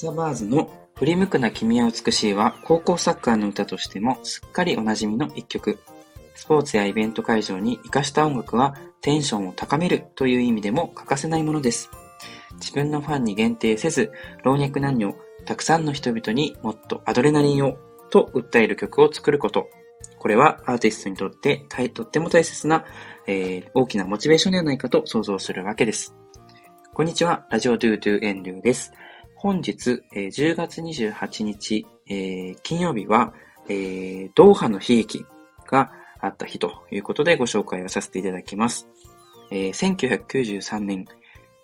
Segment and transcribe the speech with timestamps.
[0.00, 5.78] ザ・バーズの振り向くな君は美しいは高校サッカーの歌としてもすっかりおなじみの一曲。
[6.34, 11.90] スポーツやイベント会場に活かした音楽はテンションを高めるという意味でも欠かせないものです。
[12.54, 14.10] 自分のファンに限定せず、
[14.42, 17.76] 老若男女、たくさんの人々にもっとアドレナリンを
[18.08, 19.68] と訴える曲を作ること。
[20.18, 22.86] これはアーティストにとってとっても大切な、
[23.26, 26.14] えー、大きなモチベーションではないかと想像するわけです。
[26.94, 28.92] こんにちは、ラジオドゥドゥエンドゥです。
[29.42, 33.32] 本日、えー、10月28日、えー、金曜日は、
[33.70, 35.24] えー、ドーハの悲劇
[35.66, 35.90] が
[36.20, 38.86] あった日ということでご紹介をさせていただきます。
[39.50, 41.06] えー、1993年、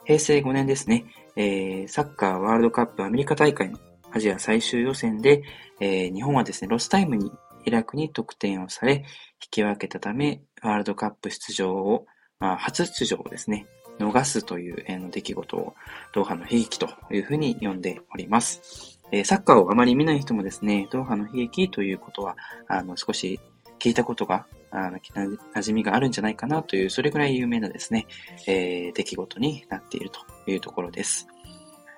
[0.06, 1.04] 平成5年ですね、
[1.36, 3.78] えー、サッカーワールドカップアメリカ大会の
[4.10, 5.42] アジア最終予選で、
[5.78, 7.30] えー、日本はですね、ロスタイムに
[7.66, 9.04] イラクに得点をされ、引
[9.50, 12.06] き分けたため、ワールドカップ出場を、
[12.38, 13.66] まあ、初出場をですね、
[13.98, 15.74] 逃すという、えー、出来事を、
[16.12, 19.00] ドーハの悲劇というふうに呼んでおります。
[19.12, 22.36] え、サッカーをあまり見ない人もですね、ドーハの悲劇ということは、
[22.68, 23.40] あの、少し
[23.78, 28.06] 聞いたことが、あの、馴染みがあるんじゃないかなという、それぐらい有名なですね、
[28.46, 31.26] えー、出来事になっているというところです。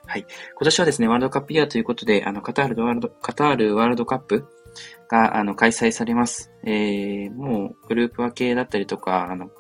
[0.07, 0.21] はい。
[0.23, 4.47] 今年はですね、ワールドカップイヤーということで、あの、カタールワールド、カタールワールドカップ
[5.11, 6.51] が、あの、開催されます。
[6.65, 9.51] えー、もう、グループ分けだったりとか、あの、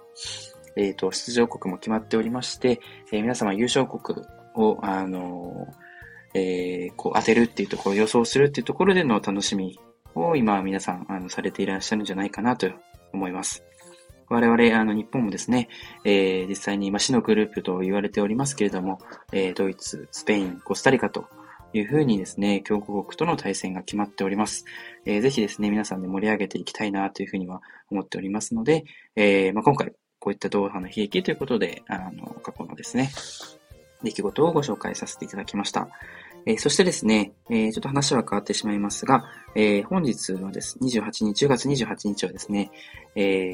[0.79, 2.81] えっ、ー、と、出場国も決まっておりまして、
[3.13, 5.67] えー、皆様優勝国を、あの
[6.35, 9.79] えー、こう当てるっていうところ、予想するっていうところでの楽しみ
[10.15, 12.71] を今皆さん、あの、されていらっしゃるんじゃないかなと
[13.13, 13.65] 思います。
[14.29, 15.69] 我々、あの、日本もですね、
[16.05, 19.01] えー、実際に今、死のグループと言われておりますけれども、
[19.33, 21.25] えー、ドイツ、スペイン、コスタリカと
[21.73, 24.65] いうふうにですね、強国国との対戦が決まっております。
[25.07, 28.85] えー、ぜひですね、皆さんで盛り上げていきたいなというふうには思っておりますので、
[29.17, 33.11] えー、まあ、今回、こういったドーハの悲劇ということで、あの、過去のですね、
[34.03, 35.89] 出来事をご紹介させていただきました。
[36.47, 39.25] えー、そしてですね、えー、ちょっと話は変わってしまいますが、
[39.55, 42.71] えー、本日はです、28日、10月28日はですね、
[43.15, 43.53] え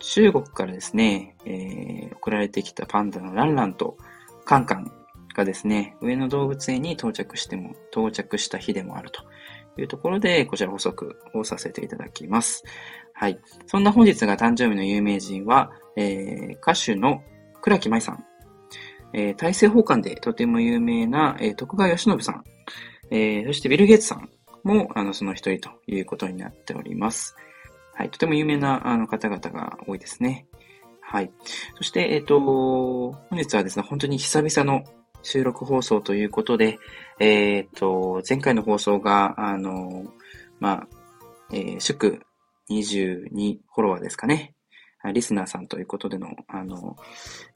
[0.00, 3.98] 中国からですね、え送られてきたパンダのランランと
[4.44, 4.90] カンカン
[5.34, 9.22] がですね、上野動物園に到着しても、到着した日でもあると
[9.80, 12.64] いうところで、こちら補足をさせていただきます。
[13.24, 13.40] はい。
[13.64, 17.22] そんな本日が誕生日の有名人は、えー、歌手の
[17.62, 18.22] 倉木舞さん、
[19.14, 22.44] えー、大政奉還でとても有名な、えー、徳川義信さん、
[23.10, 24.28] えー、そしてビル・ゲイツさん
[24.62, 27.34] も、あの、その一人ということになっております。
[27.94, 28.10] はい。
[28.10, 30.44] とても有名な、あの、方々が多いですね。
[31.00, 31.30] はい。
[31.76, 34.84] そして、えっ、ー、と、本日はですね、本当に久々の
[35.22, 36.78] 収録放送ということで、
[37.20, 40.04] えっ、ー、と、前回の放送が、あの、
[40.60, 40.88] まあ、
[41.54, 42.20] えー、祝
[42.70, 44.54] 22フォロワーですかね。
[45.12, 46.96] リスナーさんということでの、あの、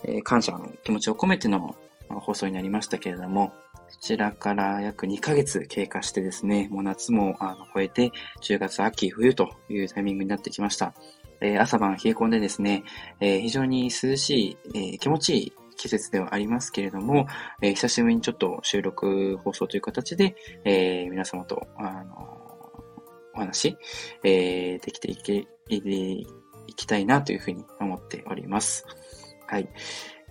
[0.05, 1.75] えー、感謝の気持ちを込めての
[2.09, 3.53] 放送になりましたけれども、
[3.89, 10.95] そちらから約2ヶ月経過してですね、もう夏もあの超えて、10月、秋、冬というタイミングになってきました。
[11.41, 12.83] えー、朝晩冷え込んでですね、
[13.21, 17.29] えー、非常に涼しい、えー、気持ちいい季節ではありますけれども、
[17.63, 22.38] え久しぶりにちょっと収録放送という形で、え皆様と、あの
[23.35, 23.77] お話、
[24.25, 26.27] えできていけ、い
[26.75, 28.87] きたいなというふうに思っております。
[29.47, 29.69] はい。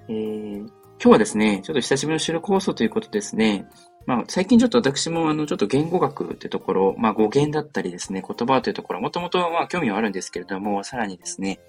[0.09, 0.69] えー、今
[0.99, 3.67] 日はですね、ちょっと久しぶりの収録放送ということですね。
[4.05, 11.59] まあ、最近ちょっと私もあの、ちょっと言語学ってところ、まあ、語源だったりですね、言葉というところ、もともとまあ、興味はあるんですけれども、さらにですね、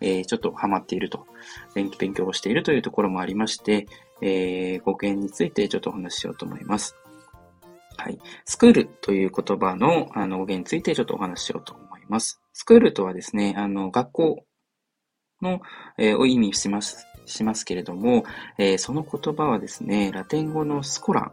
[0.00, 1.26] えー、ちょっとハマっていると、
[1.74, 3.86] 勉強をしているというところもありまして、
[4.20, 6.96] えー、語源についてちょっとお話ししようと思います。
[7.96, 8.18] はい。
[8.44, 12.40] スクールという言葉のあの語源についてちょっとお話ししようと思います。
[12.52, 14.44] スクールとはですね、あの、学校
[15.40, 15.60] の、
[15.98, 18.24] えー、を意味します、しますけれども、
[18.58, 21.32] えー、その言葉はですね、ラテン語のスコラ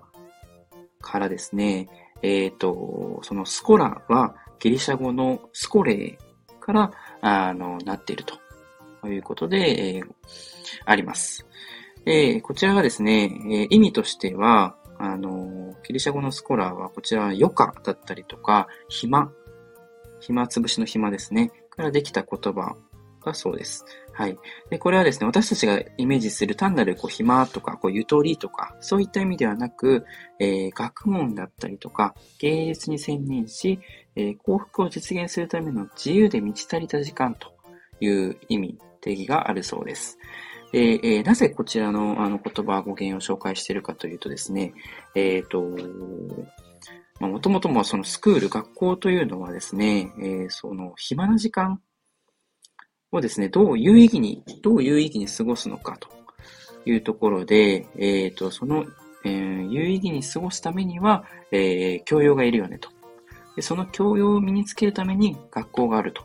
[1.02, 1.88] からですね、
[2.22, 6.92] えっ、ー、と、そのスコラはギリシャ語のスコレーから、
[7.22, 10.06] あの、なっているということで、えー、
[10.86, 11.46] あります。
[12.06, 19.32] えこちらがですね、え意味としては、あの、ギリシャ語のスコラーは、こちらは余暇だったりとか、暇
[20.20, 21.52] 暇つぶしの暇ですね。
[21.70, 22.76] からできた言葉
[23.24, 23.86] がそうです。
[24.12, 24.38] はい。
[24.70, 30.06] で、これはですね、私たちがイメージする単なるこう暇とか、こうゆとりとか、そういった意味ではなく、
[30.40, 33.80] えー、学問だったりとか、芸術に専念し、
[34.16, 37.54] えー、幸福を実現するための自由で満ち足りた時間と
[38.02, 40.18] いう意味、定義があるそうです。
[40.72, 44.74] で、えー、なぜこちらのあの言葉語源を紹介しているかというとですね、
[45.16, 45.62] えっ、ー、と、
[47.26, 51.82] もともともそのスクール、学校というのはですね、えー、その暇な時間
[53.12, 56.10] をですね、どう有意義に、どう有意義に過ごすのかと
[56.86, 58.86] いうところで、えっ、ー、と、その
[59.24, 62.90] えー、有意義に過ごすためには、えー、教養がいるよねと。
[63.56, 66.24] でその教養を身につけるために学校があると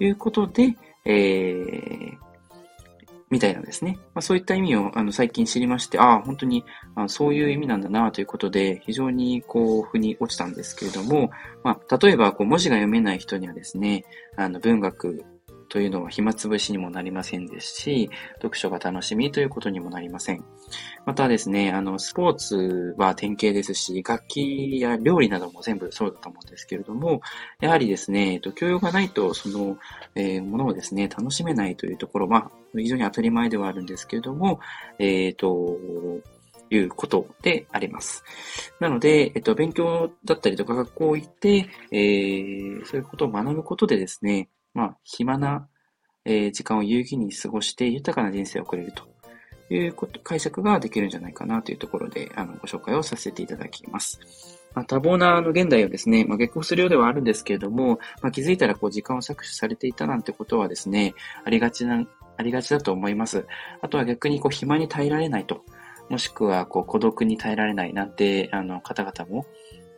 [0.00, 2.16] いうことで、えー、
[3.32, 3.98] みたいなんですね。
[4.14, 11.30] まあ、そういった意味をあの最近知りまして、ああ、本当にあそういう意味なんだなということで、非常にこう、腑に落ちたんですけれども、
[11.64, 14.04] まあ、例えばこう文字が読めない人にはですね、
[14.36, 15.24] あの文学
[15.72, 18.10] というのは暇つぶしにもなりませんですし、
[18.42, 20.44] 読書が楽しみということにもなりません。
[21.06, 27.22] またですね、あの、スポーツは典型ですし、楽器や料理なども全部そうだと思うんですけれども、
[27.58, 29.78] やはりですね、えっと教養がないと、その、
[30.14, 34.60] えー、ものをですね、楽しめないというところ、まあ、非常に当たり前ではあるんですけれども、
[34.98, 35.78] えっ、ー、と、
[36.68, 38.24] いうことであります。
[38.78, 45.68] なので、えっと、勉強だったりとか学校行って、えー、そういうことを学ぶことでですね、まあ、暇な、
[46.24, 49.04] えー、時間を有意義に過ごして豊かな人生を送れると
[49.74, 54.20] いうこと、解釈ができるんじゃないかなというところで、あの、ご紹介をさせていただきます。
[54.74, 61.14] まあ、多忙なあの現代をですね、まあ、結婚するようではあるんですけれども、まあ、気づいたらこう時間を搾取されていたなんてことはですね、
[61.44, 62.04] ありがちな、
[62.36, 63.46] ありがちだと思います。
[63.80, 65.64] あとは逆にこう暇に耐えられないと、
[66.08, 69.46] もしくはこう孤独に耐えられないなんてあの方々も、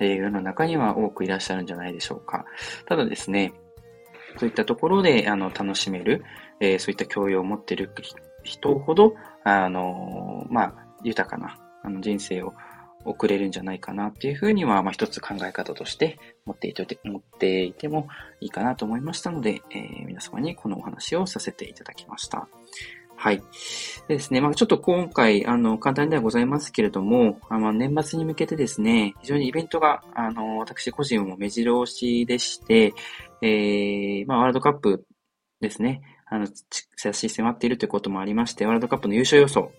[0.01, 2.45] えー、世の中には多くいらっしゃるんじゃないでしょうか。
[2.87, 3.53] ただですね、
[4.39, 6.25] そういったところで、あの、楽しめる、
[6.61, 7.91] えー、そういった教養を持っている
[8.43, 9.15] 人ほど、
[9.45, 12.55] あの、まあ、豊かな、あの、人生を
[13.05, 18.09] 送れるんじゃないかなっていうふうには、まあ、一つ考え方として持っていて、持っていても
[18.41, 22.49] いいかなと思いましたので、えー、皆様にこのお話をさせていただきました。
[23.17, 23.43] はい。
[24.09, 32.93] でですね、まあ、ちょっと今回、あの、簡単ではございますけれども、あの、年末に向けてですね、非常にイベントが、あの、私個人も目白押しでして、
[33.45, 35.05] えー、まあ、ワールドカップ
[35.61, 36.49] ですね、あの、
[36.97, 39.71] 差し迫っているということもありまして、ワールドカップの優勝予想。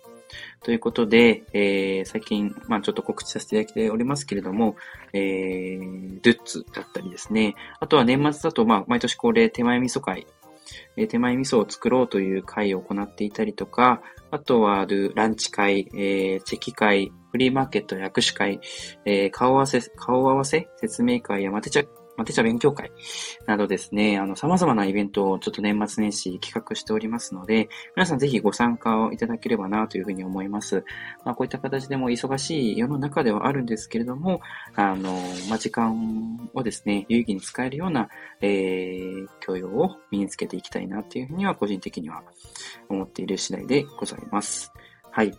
[0.63, 4.75] ということで、えー、最近、まあ、ちょっと告知させていただいておりますけれども、
[5.13, 10.27] えー、ドゥッツだったりですね、あとは年末だと、まあ、毎年恒例手前味噌会、
[10.97, 14.85] えー、手前味噌を作ろうという会を行っていたりとか、あとは、
[15.15, 18.59] ランチ会、えー、チェキ会、フリーマーケット握手会、
[19.05, 21.83] えー、顔合わせ、顔合わせ説明会や、まてちゃ
[22.17, 22.91] まあ、手帳勉強会
[23.45, 30.83] などですね、あの、様々なイベントをちょっと年末年始企画しておりますので、皆さんぜひご参加をいただければなというふうに思います。
[31.23, 34.41] まあ、こういった形でも忙しい世の中ではあるんですけれども、
[34.75, 35.11] あの、
[35.49, 38.09] まあ、時間をですね、有意義に使えるような、
[38.41, 42.23] えー、教養を身につけていきたいなというふうには個人的には
[42.89, 44.71] 思っている次第でございます。
[45.11, 45.33] はい。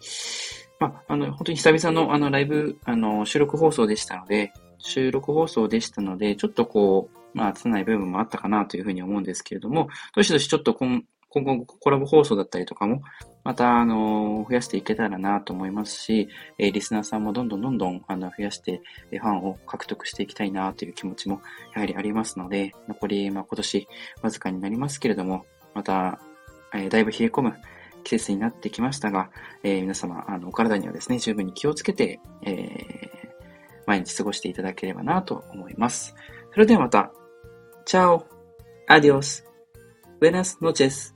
[0.79, 13.03] まあ、あの、本当に久々のあのライブ、あの、収録放送でしたので、収録放送でしたので、ちょっとこう、まあ、つない部分もあったかなというふうに思うんですけれども、どしどしちょっと今今後コラボ放送だったりとかも、
[13.45, 16.29] また、あの、増やしていけたらなと思いますし、
[16.59, 18.81] えー、リスナーさんもどんどんどんどん、あの、増やして、
[19.11, 21.41] ファンを獲得していきたいなという気持ちも、
[21.75, 23.89] やはりありますので、残り、まあ、今年、
[24.23, 25.45] わずかになりますけれども、
[25.75, 26.21] また、
[26.75, 27.55] えー、だいぶ冷え込む
[28.03, 29.31] 季節になってきましたが、
[29.63, 33.26] えー、皆様、あの、お体にはですね、十分に気をつけて、えー、
[33.87, 36.15] 毎日過ごしていただければなと思います。
[36.53, 37.13] それではまた。
[37.85, 38.27] チャオ
[38.89, 39.45] アディオス
[40.21, 41.16] Buenas noches